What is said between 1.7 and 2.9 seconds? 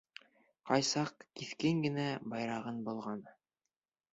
генә «байрағын